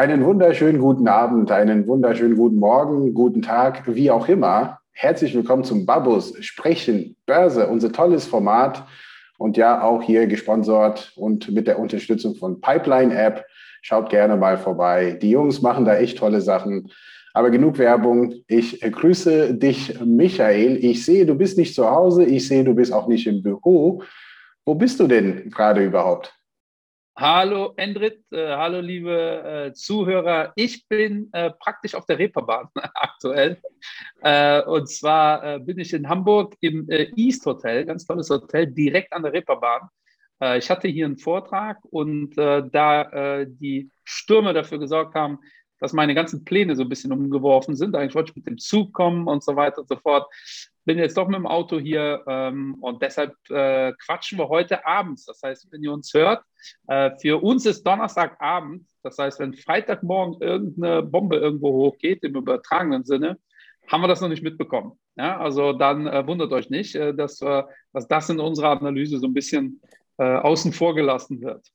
[0.00, 4.78] Einen wunderschönen guten Abend, einen wunderschönen guten Morgen, guten Tag, wie auch immer.
[4.92, 8.82] Herzlich willkommen zum Babus Sprechen Börse, unser tolles Format
[9.36, 13.44] und ja auch hier gesponsert und mit der Unterstützung von Pipeline App.
[13.82, 15.18] Schaut gerne mal vorbei.
[15.20, 16.90] Die Jungs machen da echt tolle Sachen.
[17.34, 18.32] Aber genug Werbung.
[18.46, 20.82] Ich grüße dich, Michael.
[20.82, 22.24] Ich sehe, du bist nicht zu Hause.
[22.24, 24.02] Ich sehe, du bist auch nicht im Büro.
[24.64, 26.39] Wo bist du denn gerade überhaupt?
[27.20, 30.54] Hallo Endrit, äh, hallo liebe äh, Zuhörer.
[30.56, 33.60] Ich bin äh, praktisch auf der Reeperbahn aktuell.
[34.22, 38.68] Äh, und zwar äh, bin ich in Hamburg im äh, East Hotel, ganz tolles Hotel,
[38.68, 39.90] direkt an der Reeperbahn.
[40.56, 45.38] ich hatte hier einen Vortrag und da die Stürme dafür gesorgt haben,
[45.78, 47.94] dass meine ganzen Pläne so ein bisschen umgeworfen sind.
[47.94, 50.26] Eigentlich wollte ich mit dem Zug kommen und so weiter und so fort.
[50.84, 55.26] Bin jetzt doch mit dem Auto hier ähm, und deshalb äh, quatschen wir heute abends.
[55.26, 56.42] Das heißt, wenn ihr uns hört,
[56.88, 58.86] äh, für uns ist Donnerstagabend.
[59.02, 63.38] Das heißt, wenn Freitagmorgen irgendeine Bombe irgendwo hochgeht, im übertragenen Sinne,
[63.88, 64.92] haben wir das noch nicht mitbekommen.
[65.16, 69.26] Ja, also dann äh, wundert euch nicht, äh, dass, dass das in unserer Analyse so
[69.26, 69.80] ein bisschen
[70.18, 71.66] äh, außen vor gelassen wird.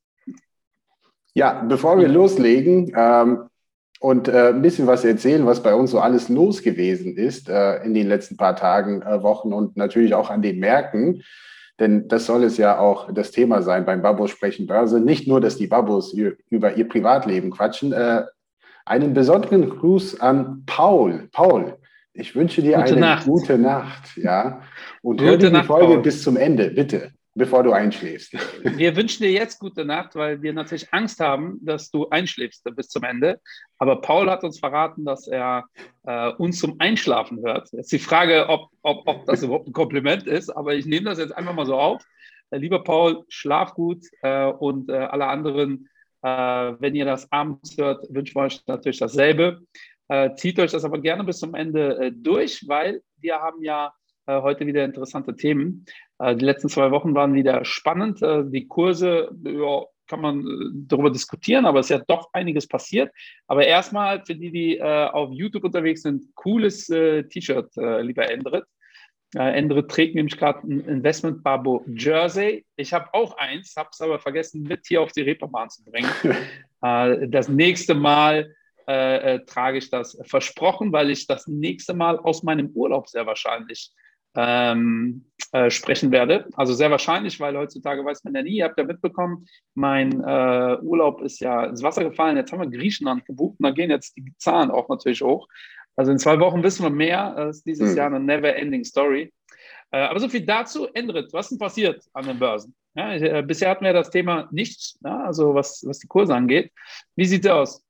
[1.33, 3.49] Ja, bevor wir loslegen, ähm,
[3.99, 7.83] und äh, ein bisschen was erzählen, was bei uns so alles los gewesen ist äh,
[7.83, 11.23] in den letzten paar Tagen, äh, Wochen und natürlich auch an den Märkten.
[11.79, 14.99] Denn das soll es ja auch das Thema sein beim Babos sprechen Börse.
[14.99, 16.13] Nicht nur, dass die Babos
[16.49, 17.91] über ihr Privatleben quatschen.
[17.91, 18.23] Äh,
[18.85, 21.27] einen besonderen Gruß an Paul.
[21.31, 21.77] Paul,
[22.13, 23.25] ich wünsche dir gute eine Nacht.
[23.25, 24.15] gute Nacht.
[24.15, 24.61] Ja?
[25.01, 26.01] Und gute hör dir die Nacht, Folge Paul.
[26.01, 28.33] bis zum Ende, bitte bevor du einschläfst.
[28.63, 32.87] Wir wünschen dir jetzt gute Nacht, weil wir natürlich Angst haben, dass du einschläfst bis
[32.87, 33.39] zum Ende.
[33.77, 35.65] Aber Paul hat uns verraten, dass er
[36.03, 37.69] äh, uns zum Einschlafen hört.
[37.73, 41.19] Jetzt die Frage, ob, ob, ob das überhaupt ein Kompliment ist, aber ich nehme das
[41.19, 42.03] jetzt einfach mal so auf.
[42.51, 45.89] Äh, lieber Paul, schlaf gut äh, und äh, alle anderen,
[46.23, 49.59] äh, wenn ihr das abends hört, wünschen wir euch natürlich dasselbe.
[50.07, 53.93] Äh, zieht euch das aber gerne bis zum Ende durch, weil wir haben ja
[54.27, 55.85] heute wieder interessante Themen.
[56.19, 58.21] Äh, die letzten zwei Wochen waren wieder spannend.
[58.21, 62.67] Äh, die Kurse, ja, kann man äh, darüber diskutieren, aber es ist ja doch einiges
[62.67, 63.11] passiert.
[63.47, 68.65] Aber erstmal für die, die auf YouTube unterwegs sind, cooles T-Shirt, lieber Endrit.
[69.33, 72.65] Endrit trägt nämlich gerade ein Investment Babo Jersey.
[72.75, 76.09] Ich habe auch eins, habe es aber vergessen, mit hier auf die Reeperbahn zu bringen.
[77.31, 78.55] das nächste Mal
[78.85, 83.91] äh, trage ich das versprochen, weil ich das nächste Mal aus meinem Urlaub sehr wahrscheinlich
[84.35, 86.47] ähm, äh, sprechen werde.
[86.55, 90.77] Also sehr wahrscheinlich, weil heutzutage weiß man ja nie, ihr habt ja mitbekommen, mein äh,
[90.81, 94.15] Urlaub ist ja ins Wasser gefallen, jetzt haben wir Griechenland gebucht und da gehen jetzt
[94.17, 95.47] die Zahlen auch natürlich hoch.
[95.95, 97.97] Also in zwei Wochen wissen wir mehr, das ist dieses mhm.
[97.97, 99.33] Jahr eine never-ending Story.
[99.91, 102.75] Äh, aber so viel dazu, Endrit, was ist denn passiert an den Börsen?
[102.95, 106.71] Ja, äh, bisher hatten wir das Thema nichts, ja, also was, was die Kurse angeht.
[107.15, 107.84] Wie sieht es aus?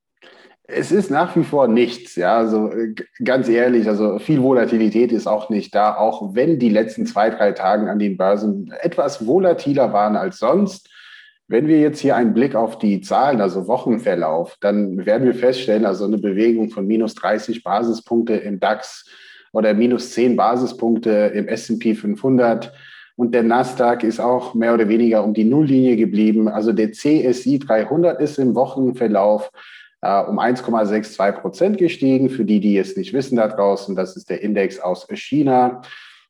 [0.67, 5.27] Es ist nach wie vor nichts, ja, also äh, ganz ehrlich, also viel Volatilität ist
[5.27, 9.93] auch nicht da, auch wenn die letzten zwei, drei Tage an den Börsen etwas volatiler
[9.93, 10.89] waren als sonst.
[11.47, 15.85] Wenn wir jetzt hier einen Blick auf die Zahlen, also Wochenverlauf, dann werden wir feststellen,
[15.85, 19.05] also eine Bewegung von minus 30 Basispunkte im DAX
[19.51, 22.73] oder minus 10 Basispunkte im S&P 500
[23.15, 26.49] und der Nasdaq ist auch mehr oder weniger um die Nulllinie geblieben.
[26.49, 29.51] Also der CSI 300 ist im Wochenverlauf
[30.27, 32.29] um 1,62 Prozent gestiegen.
[32.29, 35.81] Für die, die es nicht wissen da draußen, das ist der Index aus China.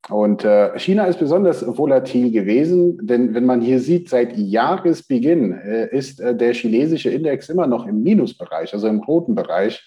[0.10, 5.88] Und äh, China ist besonders volatil gewesen, denn wenn man hier sieht, seit Jahresbeginn äh,
[5.88, 9.84] ist äh, der chinesische Index immer noch im Minusbereich, also im roten Bereich.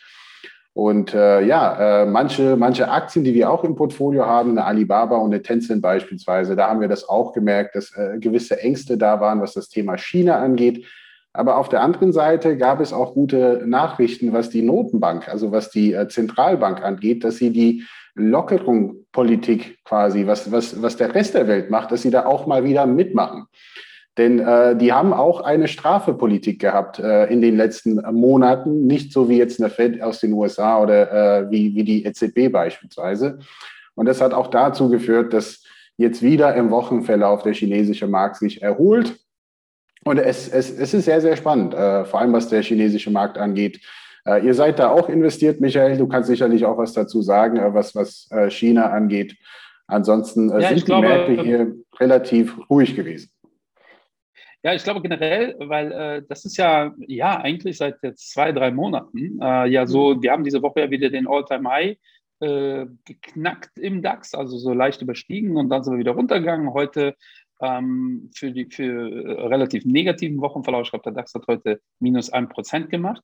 [0.75, 5.17] Und äh, ja, äh, manche, manche Aktien, die wir auch im Portfolio haben, eine Alibaba
[5.17, 9.21] und eine Tencent beispielsweise, da haben wir das auch gemerkt, dass äh, gewisse Ängste da
[9.21, 10.85] waren, was das Thema China angeht.
[11.33, 15.71] Aber auf der anderen Seite gab es auch gute Nachrichten, was die Notenbank, also was
[15.71, 17.85] die äh, Zentralbank angeht, dass sie die
[18.15, 22.47] Lockerung Politik quasi, was, was, was der Rest der Welt macht, dass sie da auch
[22.47, 23.47] mal wieder mitmachen.
[24.17, 29.29] Denn äh, die haben auch eine Strafepolitik gehabt äh, in den letzten Monaten, nicht so
[29.29, 33.39] wie jetzt eine Fed aus den USA oder äh, wie, wie die EZB beispielsweise.
[33.95, 35.63] Und das hat auch dazu geführt, dass
[35.97, 39.17] jetzt wieder im Wochenverlauf der chinesische Markt sich erholt
[40.05, 43.39] und es, es, es ist sehr, sehr spannend, äh, vor allem was der chinesische Markt
[43.39, 43.81] angeht.
[44.29, 45.97] Äh, ihr seid da auch investiert, Michael.
[45.97, 49.37] Du kannst sicherlich auch was dazu sagen, äh, was, was äh, China angeht.
[49.87, 53.31] Ansonsten äh, ja, sind die glaube, Märkte hier relativ ruhig gewesen.
[54.63, 58.71] Ja, ich glaube generell, weil äh, das ist ja, ja, eigentlich seit jetzt zwei, drei
[58.71, 60.23] Monaten ja so, mhm.
[60.23, 61.97] wir haben diese Woche ja wieder den All-Time-High
[62.41, 66.73] geknackt im DAX, also so leicht überstiegen und dann sind wir wieder runtergegangen.
[66.73, 67.17] Heute
[67.61, 70.85] ähm, für, die, für äh, relativ negativen Wochenverlauf.
[70.85, 73.23] Ich glaube, der DAX hat heute minus 1% gemacht.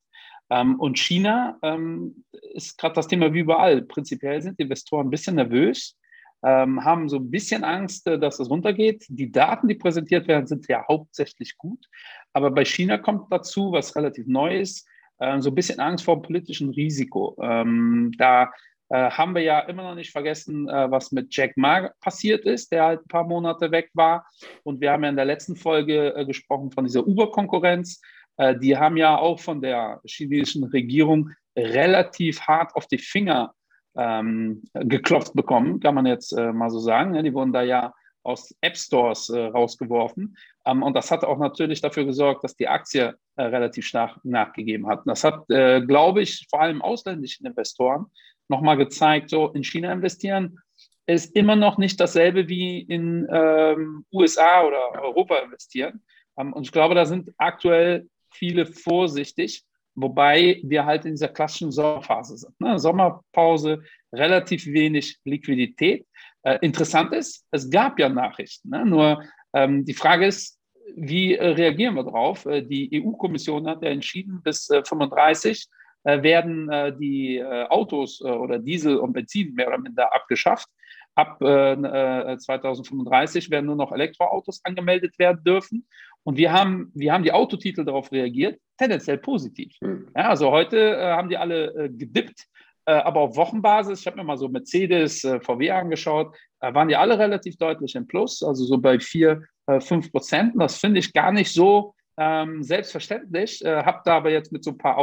[0.50, 3.82] Ähm, und China ähm, ist gerade das Thema wie überall.
[3.82, 5.96] Prinzipiell sind Investoren ein bisschen nervös,
[6.42, 9.06] ähm, haben so ein bisschen Angst, äh, dass es runtergeht.
[9.08, 11.86] Die Daten, die präsentiert werden, sind ja hauptsächlich gut.
[12.32, 14.86] Aber bei China kommt dazu, was relativ neu ist,
[15.18, 17.36] äh, so ein bisschen Angst vor dem politischen Risiko.
[17.40, 18.50] Ähm, da
[18.90, 22.70] äh, haben wir ja immer noch nicht vergessen, äh, was mit Jack Ma passiert ist,
[22.70, 24.26] der halt ein paar Monate weg war.
[24.62, 28.00] Und wir haben ja in der letzten Folge äh, gesprochen von dieser Uber-Konkurrenz.
[28.36, 33.54] Äh, die haben ja auch von der chinesischen Regierung relativ hart auf die Finger
[33.96, 37.14] ähm, geklopft bekommen, kann man jetzt äh, mal so sagen.
[37.14, 40.36] Ja, die wurden da ja aus App Stores rausgeworfen.
[40.66, 45.00] Ähm, und das hat auch natürlich dafür gesorgt, dass die Aktie relativ stark nachgegeben hat.
[45.00, 48.06] Und das hat, glaube ich, vor allem ausländischen Investoren
[48.48, 50.58] nochmal gezeigt, so in China investieren
[51.06, 56.02] ist immer noch nicht dasselbe wie in ähm, USA oder Europa investieren.
[56.38, 59.64] Ähm, und ich glaube, da sind aktuell viele vorsichtig,
[59.94, 62.58] wobei wir halt in dieser klassischen Sommerphase sind.
[62.60, 62.78] Ne?
[62.78, 63.82] Sommerpause,
[64.12, 66.06] relativ wenig Liquidität.
[66.42, 68.70] Äh, interessant ist, es gab ja Nachrichten.
[68.70, 68.86] Ne?
[68.86, 70.58] Nur ähm, die Frage ist,
[70.96, 72.46] wie äh, reagieren wir darauf?
[72.46, 75.74] Äh, die EU-Kommission hat ja entschieden, bis 35 äh,
[76.04, 80.68] werden äh, die Autos oder Diesel und Benzin mehr oder minder abgeschafft.
[81.16, 85.86] Ab 2035 werden nur noch Elektroautos angemeldet werden dürfen.
[86.24, 89.76] Und wir haben, wir haben die Autotitel darauf reagiert, tendenziell positiv.
[89.80, 90.08] Mhm.
[90.16, 92.48] Ja, also heute haben die alle gedippt
[92.86, 96.88] äh, aber auf Wochenbasis, ich habe mir mal so Mercedes, äh, VW angeschaut, äh, waren
[96.88, 99.42] die alle relativ deutlich im Plus, also so bei 4,
[99.80, 100.52] 5 Prozent.
[100.58, 103.64] Das finde ich gar nicht so ähm, selbstverständlich.
[103.64, 104.98] Äh, habe da aber jetzt mit so ein paar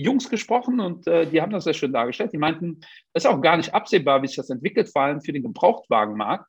[0.00, 2.32] Auto-Jungs gesprochen und äh, die haben das sehr schön dargestellt.
[2.32, 2.80] Die meinten,
[3.12, 6.46] es ist auch gar nicht absehbar, wie sich das entwickelt, vor allem für den Gebrauchtwagenmarkt.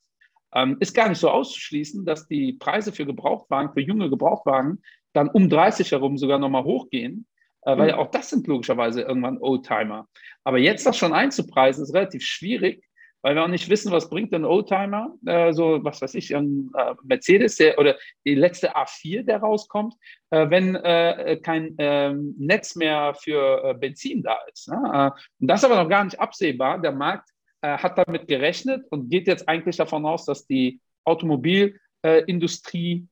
[0.54, 4.82] Ähm, ist gar nicht so auszuschließen, dass die Preise für Gebrauchtwagen, für junge Gebrauchtwagen
[5.14, 7.26] dann um 30 herum sogar nochmal hochgehen
[7.64, 8.00] äh, weil mhm.
[8.00, 10.08] auch das sind logischerweise irgendwann Oldtimer.
[10.44, 12.84] Aber jetzt das schon einzupreisen, ist relativ schwierig,
[13.22, 16.72] weil wir auch nicht wissen, was bringt ein Oldtimer, äh, so was weiß ich, ein
[16.76, 17.96] äh, Mercedes der, oder
[18.26, 19.94] die letzte A4, der rauskommt,
[20.32, 24.70] äh, wenn äh, kein ähm, Netz mehr für äh, Benzin da ist.
[24.70, 25.14] Ne?
[25.40, 26.82] und das ist aber noch gar nicht absehbar.
[26.82, 27.30] Der Markt
[27.64, 33.08] hat damit gerechnet und geht jetzt eigentlich davon aus, dass die Automobilindustrie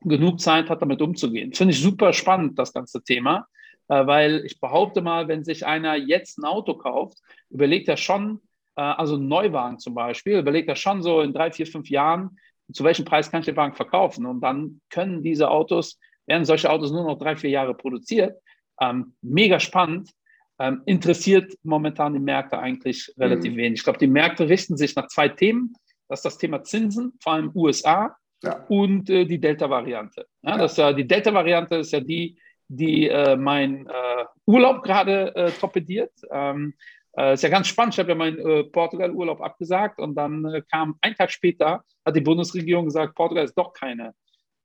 [0.00, 1.54] genug Zeit hat, damit umzugehen.
[1.54, 3.48] Finde ich super spannend, das ganze Thema.
[3.88, 7.18] Äh, weil ich behaupte mal, wenn sich einer jetzt ein Auto kauft,
[7.50, 8.38] überlegt er schon, äh,
[8.82, 12.38] also einen Neuwagen zum Beispiel, überlegt er schon so in drei, vier, fünf Jahren,
[12.72, 14.26] zu welchem Preis kann ich den Wagen verkaufen?
[14.26, 18.40] Und dann können diese Autos, werden solche Autos nur noch drei, vier Jahre produziert.
[18.80, 20.10] Ähm, mega spannend.
[20.58, 23.56] Ähm, interessiert momentan die Märkte eigentlich relativ mhm.
[23.56, 23.80] wenig.
[23.80, 25.74] Ich glaube, die Märkte richten sich nach zwei Themen.
[26.08, 28.64] Das ist das Thema Zinsen, vor allem USA, ja.
[28.68, 30.26] und äh, die Delta-Variante.
[30.42, 30.56] Ja, ja.
[30.58, 32.38] Das, äh, die Delta-Variante ist ja die,
[32.68, 36.12] die äh, mein äh, Urlaub gerade äh, torpediert.
[36.30, 36.74] Ähm,
[37.16, 37.94] äh, ist ja ganz spannend.
[37.94, 42.16] Ich habe ja meinen äh, Portugal-Urlaub abgesagt und dann äh, kam ein Tag später, hat
[42.16, 44.14] die Bundesregierung gesagt, Portugal ist doch keine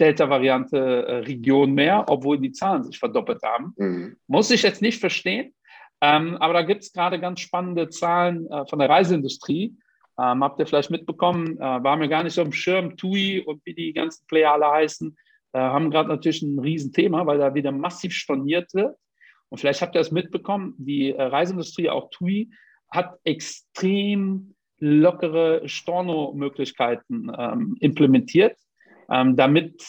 [0.01, 3.73] Delta-Variante-Region mehr, obwohl die Zahlen sich verdoppelt haben.
[3.77, 4.17] Mhm.
[4.27, 5.53] Muss ich jetzt nicht verstehen.
[6.01, 9.75] Ähm, aber da gibt es gerade ganz spannende Zahlen von der Reiseindustrie.
[10.17, 13.73] Ähm, habt ihr vielleicht mitbekommen, war mir gar nicht so im Schirm, TUI und wie
[13.73, 15.17] die ganzen Player alle heißen,
[15.53, 18.95] äh, haben gerade natürlich ein Riesenthema, weil da wieder massiv storniert wird.
[19.49, 22.49] Und vielleicht habt ihr es mitbekommen, die äh, Reiseindustrie, auch TUI,
[22.89, 28.57] hat extrem lockere Storno-Möglichkeiten ähm, implementiert,
[29.11, 29.83] ähm, damit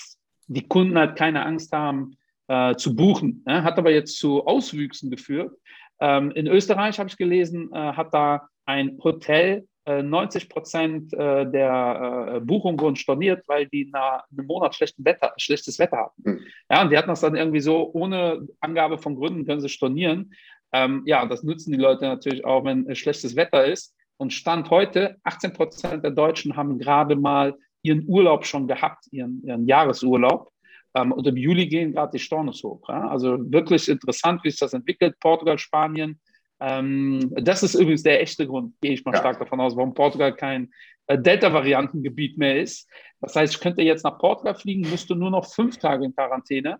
[0.47, 2.17] die Kunden halt keine Angst haben
[2.49, 3.43] äh, zu buchen.
[3.47, 3.62] Ne?
[3.62, 5.57] Hat aber jetzt zu Auswüchsen geführt.
[6.00, 11.51] Ähm, in Österreich habe ich gelesen, äh, hat da ein Hotel 90 äh, Prozent äh,
[11.51, 16.23] der äh, Buchungen wurden storniert, weil die nach einem Monat Wetter, schlechtes Wetter hatten.
[16.23, 16.41] Mhm.
[16.71, 20.33] Ja, und die hatten das dann irgendwie so, ohne Angabe von Gründen können sie stornieren.
[20.73, 23.95] Ähm, ja, das nutzen die Leute natürlich auch, wenn schlechtes Wetter ist.
[24.19, 29.43] Und Stand heute, 18 Prozent der Deutschen haben gerade mal ihren Urlaub schon gehabt, ihren,
[29.45, 30.51] ihren Jahresurlaub.
[30.95, 32.87] Ähm, und im Juli gehen gerade die Stornos hoch.
[32.89, 33.09] Ja?
[33.09, 35.17] Also wirklich interessant, wie sich das entwickelt.
[35.21, 36.21] Portugal, Spanien,
[36.61, 39.21] ähm, das ist übrigens der echte Grund, gehe ich mal ja.
[39.21, 40.71] stark davon aus, warum Portugal kein
[41.07, 42.88] äh, Delta-Variantengebiet mehr ist.
[43.21, 46.79] Das heißt, ich könnte jetzt nach Portugal fliegen, müsste nur noch fünf Tage in Quarantäne,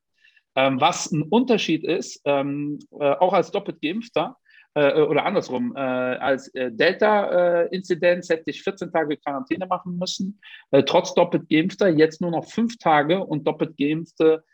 [0.55, 4.37] ähm, was ein Unterschied ist, ähm, äh, auch als doppelt Geimpfter
[4.75, 5.75] äh, oder andersrum.
[5.75, 10.41] Äh, als äh, Delta-Inzidenz hätte ich 14 Tage Quarantäne machen müssen,
[10.87, 14.45] trotz doppelt Geimpfter, jetzt nur noch fünf Tage und doppelt Geimpfte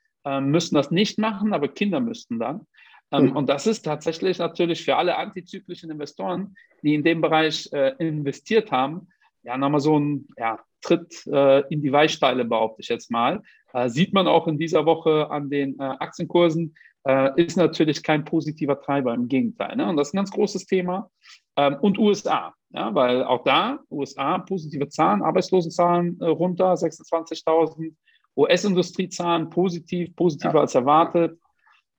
[0.40, 2.66] müssen das nicht machen, aber Kinder müssten dann.
[3.12, 3.36] Ähm, mhm.
[3.36, 8.72] Und das ist tatsächlich natürlich für alle antizyklischen Investoren, die in dem Bereich äh, investiert
[8.72, 9.08] haben,
[9.42, 13.42] ja, nochmal so ein ja, Tritt äh, in die Weichsteile, behaupte ich jetzt mal.
[13.72, 16.74] Äh, sieht man auch in dieser Woche an den äh, Aktienkursen.
[17.08, 19.76] äh, ist natürlich kein positiver Treiber, im Gegenteil.
[19.76, 19.88] Ne?
[19.88, 21.10] Und das ist ein ganz großes Thema.
[21.56, 27.94] Ähm, und USA, ja, weil auch da, USA, positive Zahlen, Arbeitslosenzahlen äh, runter, 26.000,
[28.36, 30.60] US-Industriezahlen positiv, positiver ja.
[30.60, 31.38] als erwartet.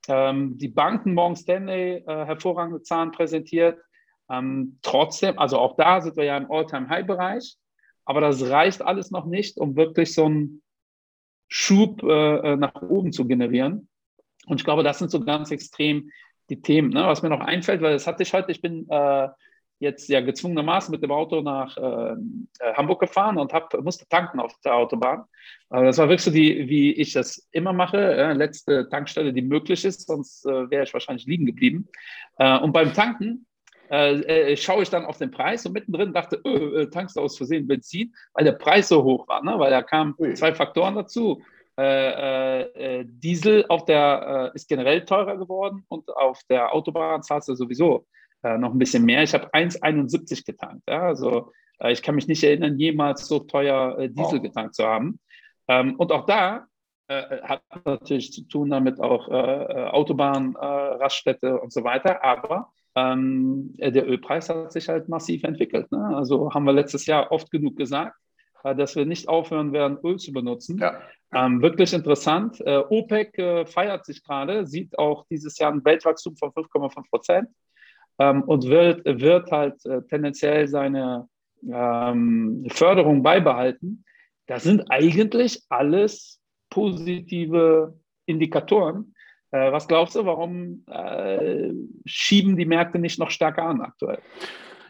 [0.08, 3.80] Ähm, die Banken Morgan Stanley äh, hervorragende Zahlen präsentiert.
[4.30, 7.56] Ähm, trotzdem, also auch da sind wir ja im All-Time-High-Bereich,
[8.06, 10.62] aber das reicht alles noch nicht, um wirklich so einen
[11.50, 13.90] Schub äh, äh, nach oben zu generieren.
[14.48, 16.12] Und ich glaube, das sind so ganz extrem
[16.50, 16.90] die Themen.
[16.90, 17.06] Ne?
[17.06, 19.28] Was mir noch einfällt, weil das hatte ich heute, ich bin äh,
[19.80, 22.14] jetzt ja gezwungenermaßen mit dem Auto nach äh,
[22.60, 25.26] äh Hamburg gefahren und hab, musste tanken auf der Autobahn.
[25.70, 29.42] Aber das war wirklich so, die, wie ich das immer mache, äh, letzte Tankstelle, die
[29.42, 31.88] möglich ist, sonst äh, wäre ich wahrscheinlich liegen geblieben.
[32.38, 33.46] Äh, und beim Tanken
[33.90, 37.68] äh, schaue ich dann auf den Preis und mittendrin dachte, öh, tankst du aus Versehen
[37.68, 39.58] Benzin, weil der Preis so hoch war, ne?
[39.60, 41.42] weil da kamen zwei Faktoren dazu.
[41.80, 48.08] Diesel auf der, ist generell teurer geworden und auf der Autobahn zahlst du sowieso
[48.44, 49.24] äh, noch ein bisschen mehr.
[49.24, 50.84] Ich habe 1,71 getankt.
[50.88, 51.02] Ja?
[51.04, 54.42] Also äh, ich kann mich nicht erinnern, jemals so teuer äh, Diesel oh.
[54.42, 55.20] getankt zu haben.
[55.68, 56.68] Ähm, und auch da
[57.08, 62.24] äh, hat natürlich zu tun damit auch äh, äh, Autobahn, Raststätte und so weiter.
[62.24, 65.92] Aber ähm, der Ölpreis hat sich halt massiv entwickelt.
[65.92, 66.16] Ne?
[66.16, 68.16] Also haben wir letztes Jahr oft genug gesagt,
[68.64, 70.80] dass wir nicht aufhören werden, Öl zu benutzen.
[70.80, 71.00] Ja.
[71.34, 72.60] Ähm, wirklich interessant.
[72.62, 77.50] Äh, OPEC äh, feiert sich gerade, sieht auch dieses Jahr ein Weltwachstum von 5,5 Prozent
[78.20, 81.28] ähm, und wird, wird halt äh, tendenziell seine
[81.72, 84.04] ähm, Förderung beibehalten.
[84.48, 89.14] Das sind eigentlich alles positive Indikatoren.
[89.52, 91.72] Äh, was glaubst du, warum äh,
[92.06, 94.20] schieben die Märkte nicht noch stärker an aktuell?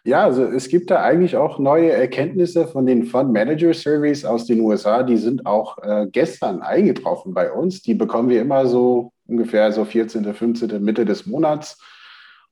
[0.03, 4.45] Ja, also es gibt da eigentlich auch neue Erkenntnisse von den Fund Manager Surveys aus
[4.45, 5.03] den USA.
[5.03, 7.81] Die sind auch äh, gestern eingetroffen bei uns.
[7.81, 10.81] Die bekommen wir immer so ungefähr so 14., 15.
[10.81, 11.77] Mitte des Monats.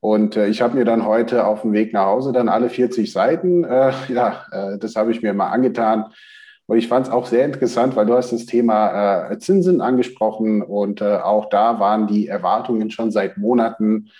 [0.00, 3.12] Und äh, ich habe mir dann heute auf dem Weg nach Hause dann alle 40
[3.12, 6.06] Seiten, äh, ja, äh, das habe ich mir mal angetan.
[6.66, 10.62] Und ich fand es auch sehr interessant, weil du hast das Thema äh, Zinsen angesprochen
[10.62, 14.10] und äh, auch da waren die Erwartungen schon seit Monaten,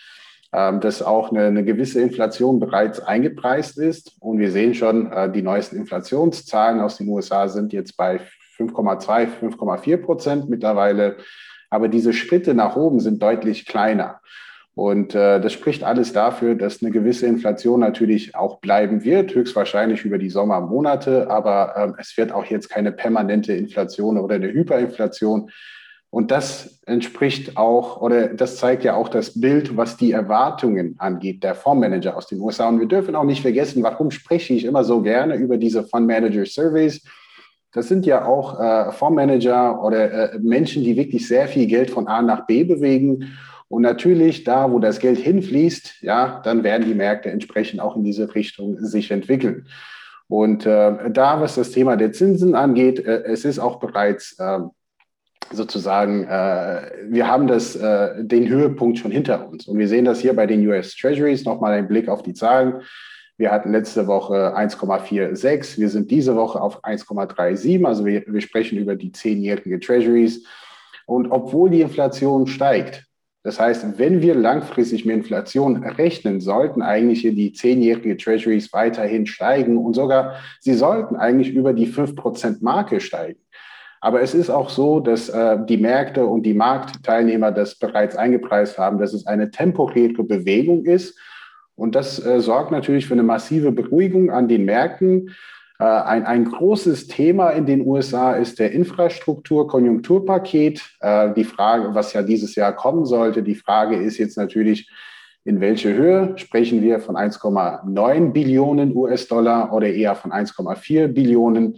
[0.52, 4.16] ähm, dass auch eine, eine, gewisse Inflation bereits eingepreist ist.
[4.20, 8.20] Und wir sehen schon, äh, die neuesten Inflationszahlen aus den USA sind jetzt bei
[8.58, 11.16] 5,2, 5,4 Prozent mittlerweile.
[11.68, 14.20] Aber diese Schritte nach oben sind deutlich kleiner.
[14.76, 20.04] Und äh, das spricht alles dafür, dass eine gewisse Inflation natürlich auch bleiben wird, höchstwahrscheinlich
[20.04, 21.30] über die Sommermonate.
[21.30, 25.50] Aber ähm, es wird auch jetzt keine permanente Inflation oder eine Hyperinflation.
[26.10, 31.42] Und das entspricht auch, oder das zeigt ja auch das Bild, was die Erwartungen angeht,
[31.42, 32.68] der Fondsmanager aus den USA.
[32.68, 36.44] Und wir dürfen auch nicht vergessen, warum spreche ich immer so gerne über diese Fondsmanager
[36.44, 37.02] Surveys?
[37.72, 42.08] Das sind ja auch äh, Fondsmanager oder äh, Menschen, die wirklich sehr viel Geld von
[42.08, 46.94] A nach B bewegen und natürlich, da, wo das Geld hinfließt, ja, dann werden die
[46.94, 49.66] Märkte entsprechend auch in diese Richtung sich entwickeln.
[50.28, 54.60] Und äh, da, was das Thema der Zinsen angeht, äh, es ist auch bereits äh,
[55.52, 59.66] sozusagen, äh, wir haben das, äh, den Höhepunkt schon hinter uns.
[59.66, 61.44] Und wir sehen das hier bei den US Treasuries.
[61.44, 62.82] Nochmal ein Blick auf die Zahlen.
[63.36, 65.78] Wir hatten letzte Woche 1,46.
[65.78, 67.84] Wir sind diese Woche auf 1,37.
[67.84, 70.44] Also wir, wir sprechen über die zehnjährige Treasuries.
[71.06, 73.05] Und obwohl die Inflation steigt,
[73.46, 79.78] das heißt, wenn wir langfristig mit Inflation rechnen, sollten eigentlich die zehnjährige Treasuries weiterhin steigen
[79.78, 83.38] und sogar sie sollten eigentlich über die 5%-Marke steigen.
[84.00, 88.78] Aber es ist auch so, dass äh, die Märkte und die Marktteilnehmer das bereits eingepreist
[88.78, 91.16] haben, dass es eine temporäre Bewegung ist.
[91.76, 95.36] Und das äh, sorgt natürlich für eine massive Beruhigung an den Märkten.
[95.78, 100.82] Äh, ein, ein großes Thema in den USA ist der Infrastruktur-Konjunkturpaket.
[101.00, 104.90] Äh, die Frage, was ja dieses Jahr kommen sollte, die Frage ist jetzt natürlich,
[105.44, 111.76] in welche Höhe sprechen wir von 1,9 Billionen US-Dollar oder eher von 1,4 Billionen?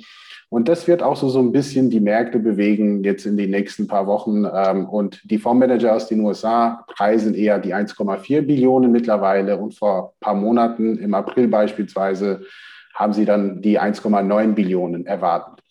[0.50, 3.87] Und das wird auch so, so ein bisschen die Märkte bewegen jetzt in den nächsten
[3.87, 4.47] paar Wochen.
[4.50, 10.14] Ähm, und die Fondsmanager aus den USA preisen eher die 1,4 Billionen mittlerweile und vor
[10.14, 12.47] ein paar Monaten, im April beispielsweise,
[12.99, 15.62] haben sie dann die 1,9 Billionen erwartet.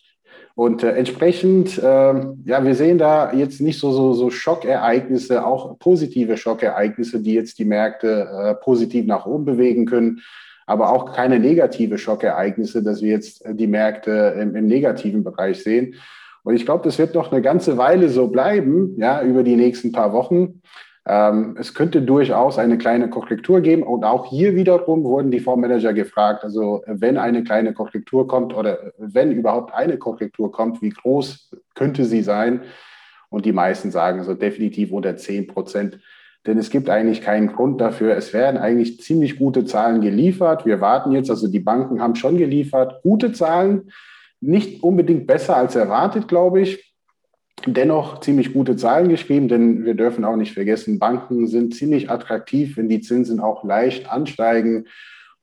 [0.54, 5.78] Und äh, entsprechend, äh, ja, wir sehen da jetzt nicht so, so, so Schockereignisse, auch
[5.78, 10.20] positive Schockereignisse, die jetzt die Märkte äh, positiv nach oben bewegen können,
[10.66, 15.62] aber auch keine negative Schockereignisse, dass wir jetzt äh, die Märkte im, im negativen Bereich
[15.62, 15.94] sehen.
[16.42, 19.92] Und ich glaube, das wird noch eine ganze Weile so bleiben, ja, über die nächsten
[19.92, 20.62] paar Wochen.
[21.08, 23.82] Ähm, es könnte durchaus eine kleine Korrektur geben.
[23.82, 28.92] Und auch hier wiederum wurden die Fondsmanager gefragt, also wenn eine kleine Korrektur kommt oder
[28.98, 32.60] wenn überhaupt eine Korrektur kommt, wie groß könnte sie sein?
[33.30, 35.98] Und die meisten sagen so definitiv unter 10 Prozent.
[36.46, 38.14] Denn es gibt eigentlich keinen Grund dafür.
[38.14, 40.66] Es werden eigentlich ziemlich gute Zahlen geliefert.
[40.66, 43.90] Wir warten jetzt, also die Banken haben schon geliefert, gute Zahlen.
[44.40, 46.88] Nicht unbedingt besser als erwartet, glaube ich
[47.66, 52.76] dennoch ziemlich gute Zahlen geschrieben, denn wir dürfen auch nicht vergessen, Banken sind ziemlich attraktiv,
[52.76, 54.86] wenn die Zinsen auch leicht ansteigen.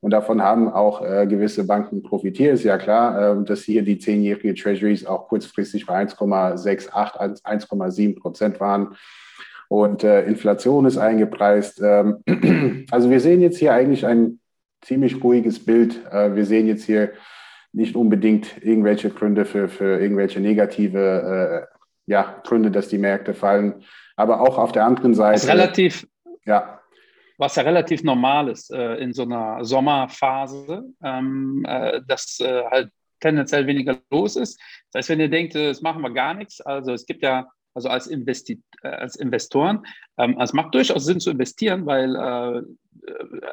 [0.00, 2.54] Und davon haben auch äh, gewisse Banken profitiert.
[2.54, 8.60] Ist ja klar, äh, dass hier die zehnjährige Treasuries auch kurzfristig bei 1,68, 1,7 Prozent
[8.60, 8.96] waren.
[9.68, 11.80] Und äh, Inflation ist eingepreist.
[11.82, 14.38] Ähm, also wir sehen jetzt hier eigentlich ein
[14.82, 16.00] ziemlich ruhiges Bild.
[16.10, 17.12] Äh, wir sehen jetzt hier
[17.72, 21.75] nicht unbedingt irgendwelche Gründe für, für irgendwelche negative äh,
[22.06, 23.84] ja, Gründe, dass die Märkte fallen.
[24.16, 25.42] Aber auch auf der anderen Seite.
[25.42, 26.06] Was relativ,
[26.44, 26.80] ja.
[27.38, 32.90] Was ja relativ normal ist äh, in so einer Sommerphase, ähm, äh, dass äh, halt
[33.20, 34.60] tendenziell weniger los ist.
[34.92, 37.46] Das heißt, wenn ihr denkt, es machen wir gar nichts, also es gibt ja
[37.76, 39.86] also als, Investi äh, als Investoren.
[40.18, 42.62] Ähm, es macht durchaus Sinn zu investieren, weil äh,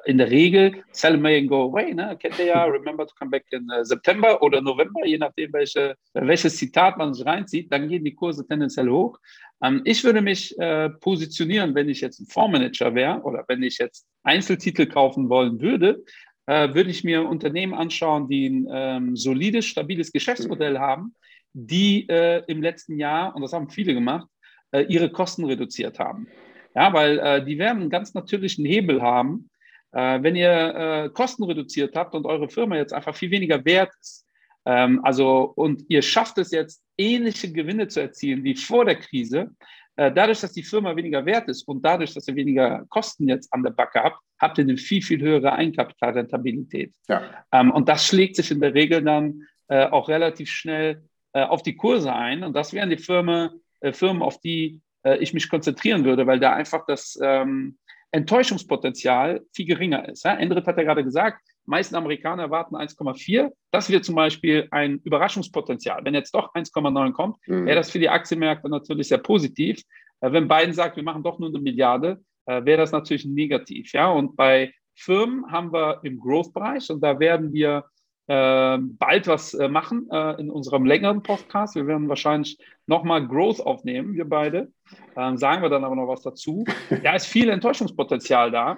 [0.05, 1.93] in der Regel sell may and go away.
[1.93, 2.17] Ne?
[2.19, 5.95] Kennt ihr ja, remember to come back in uh, September oder November, je nachdem, welche,
[6.13, 9.19] welches Zitat man sich reinzieht, dann gehen die Kurse tendenziell hoch.
[9.61, 13.77] Ähm, ich würde mich äh, positionieren, wenn ich jetzt ein Fondsmanager wäre oder wenn ich
[13.77, 16.03] jetzt Einzeltitel kaufen wollen würde,
[16.45, 21.13] äh, würde ich mir Unternehmen anschauen, die ein ähm, solides, stabiles Geschäftsmodell haben
[21.53, 24.27] die äh, im letzten Jahr, und das haben viele gemacht,
[24.71, 26.27] äh, ihre Kosten reduziert haben.
[26.75, 29.49] Ja, weil äh, die werden einen ganz natürlichen Hebel haben.
[29.91, 33.91] Äh, wenn ihr äh, Kosten reduziert habt und eure Firma jetzt einfach viel weniger wert
[34.01, 34.25] ist,
[34.65, 39.51] ähm, also und ihr schafft es jetzt, ähnliche Gewinne zu erzielen wie vor der Krise,
[39.95, 43.53] äh, dadurch, dass die Firma weniger wert ist und dadurch, dass ihr weniger Kosten jetzt
[43.53, 46.91] an der Backe habt, habt ihr eine viel, viel höhere Eigenkapitalrentabilität.
[47.07, 47.45] Ja.
[47.51, 50.99] Ähm, und das schlägt sich in der Regel dann auch relativ schnell äh,
[51.41, 52.43] auf die Kurse ein.
[52.43, 53.49] Und das wären die Firmen,
[53.81, 57.77] äh, Firmen auf die äh, ich mich konzentrieren würde, weil da einfach das ähm,
[58.11, 60.23] Enttäuschungspotenzial viel geringer ist.
[60.23, 60.35] Ja?
[60.35, 63.51] Endrit hat ja gerade gesagt, meisten Amerikaner erwarten 1,4.
[63.71, 66.03] Das wäre zum Beispiel ein Überraschungspotenzial.
[66.03, 67.65] Wenn jetzt doch 1,9 kommt, mhm.
[67.65, 69.81] wäre das für die Aktienmärkte natürlich sehr positiv.
[70.19, 73.91] wenn Biden sagt, wir machen doch nur eine Milliarde, wäre das natürlich negativ.
[73.93, 74.09] Ja?
[74.09, 77.85] Und bei Firmen haben wir im Growth-Bereich und da werden wir
[78.27, 81.75] äh, bald was äh, machen äh, in unserem längeren Podcast.
[81.75, 82.57] Wir werden wahrscheinlich
[82.87, 84.71] nochmal Growth aufnehmen, wir beide.
[85.17, 86.63] Ähm, sagen wir dann aber noch was dazu.
[87.03, 88.77] Da ist viel Enttäuschungspotenzial da.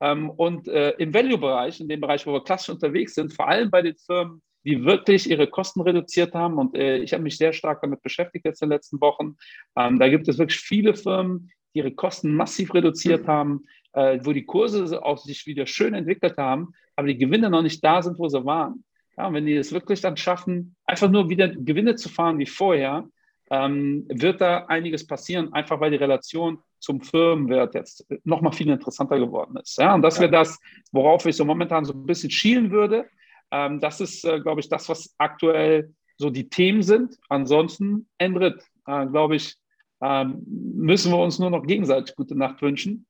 [0.00, 3.70] Ähm, und äh, im Value-Bereich, in dem Bereich, wo wir klassisch unterwegs sind, vor allem
[3.70, 6.58] bei den Firmen, die wirklich ihre Kosten reduziert haben.
[6.58, 9.36] Und ich habe mich sehr stark damit beschäftigt jetzt in den letzten Wochen.
[9.76, 13.64] Ähm, da gibt es wirklich viele Firmen, die ihre Kosten massiv reduziert haben,
[13.96, 17.82] äh, wo die Kurse auch sich wieder schön entwickelt haben, aber die Gewinne noch nicht
[17.82, 18.84] da sind, wo sie waren.
[19.16, 22.46] Ja, und wenn die es wirklich dann schaffen, einfach nur wieder Gewinne zu fahren wie
[22.46, 23.08] vorher,
[23.50, 29.18] ähm, wird da einiges passieren, einfach weil die Relation zum Firmenwert jetzt nochmal viel interessanter
[29.18, 29.78] geworden ist.
[29.78, 30.58] Ja, und das wäre das,
[30.92, 33.06] worauf ich so momentan so ein bisschen schielen würde.
[33.50, 37.16] Ähm, das ist, äh, glaube ich, das, was aktuell so die Themen sind.
[37.28, 39.56] Ansonsten, Endrit, äh, glaube ich,
[40.00, 43.06] äh, müssen wir uns nur noch gegenseitig gute Nacht wünschen.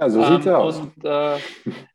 [0.00, 0.78] Ja, so sieht es ähm, aus.
[0.78, 1.38] Und äh,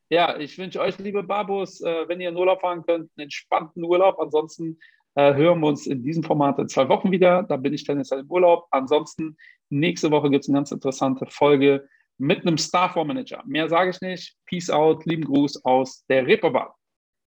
[0.09, 3.83] ja, ich wünsche euch, liebe Babos, äh, wenn ihr in Urlaub fahren könnt, einen entspannten
[3.83, 4.19] Urlaub.
[4.19, 4.77] Ansonsten
[5.15, 7.43] äh, hören wir uns in diesem Format in zwei Wochen wieder.
[7.43, 8.67] Da bin ich dann jetzt im Urlaub.
[8.69, 9.35] Ansonsten,
[9.69, 11.87] nächste Woche gibt es eine ganz interessante Folge
[12.19, 13.41] mit einem Star-Fonds-Manager.
[13.47, 14.37] Mehr sage ich nicht.
[14.45, 16.69] Peace out, lieben Gruß aus der Reeperbahn.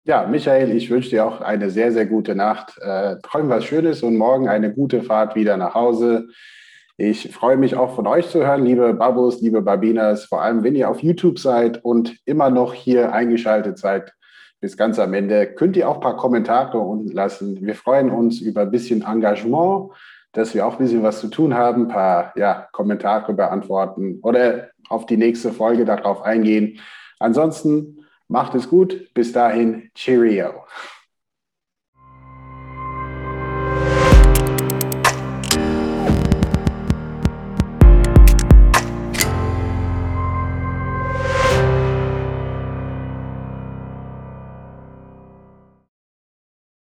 [0.04, 2.76] Ja, Michael, ich wünsche dir auch eine sehr, sehr gute Nacht.
[2.80, 6.28] Äh, träum was Schönes und morgen eine gute Fahrt wieder nach Hause.
[6.98, 10.74] Ich freue mich auch von euch zu hören, liebe Babos, liebe Babinas, vor allem wenn
[10.74, 14.14] ihr auf YouTube seid und immer noch hier eingeschaltet seid
[14.60, 15.46] bis ganz am Ende.
[15.46, 17.60] Könnt ihr auch ein paar Kommentare unten lassen.
[17.60, 19.90] Wir freuen uns über ein bisschen Engagement,
[20.32, 24.70] dass wir auch ein bisschen was zu tun haben, ein paar ja, Kommentare beantworten oder
[24.88, 26.80] auf die nächste Folge darauf eingehen.
[27.18, 29.12] Ansonsten macht es gut.
[29.12, 30.64] Bis dahin, Cheerio.